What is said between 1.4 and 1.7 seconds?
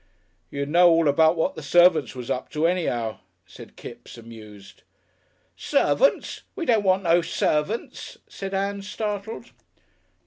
the